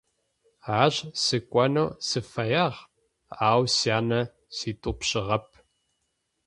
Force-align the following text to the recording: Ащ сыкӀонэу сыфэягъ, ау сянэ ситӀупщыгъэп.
Ащ 0.81 0.95
сыкӀонэу 1.23 1.89
сыфэягъ, 2.07 2.79
ау 3.49 3.63
сянэ 3.75 4.21
ситӀупщыгъэп. 4.55 5.45